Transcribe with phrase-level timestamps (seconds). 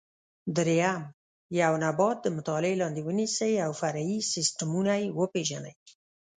[0.57, 1.03] درېیم:
[1.61, 5.75] یو نبات د مطالعې لاندې ونیسئ او فرعي سیسټمونه یې وپېژنئ.